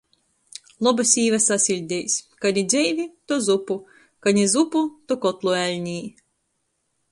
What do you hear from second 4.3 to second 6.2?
ni zupu, to kotlu eļnē.